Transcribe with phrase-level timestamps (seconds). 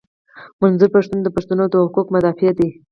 [0.61, 2.69] منظور پښتین د پښتنو د حقوقو مدافع دي.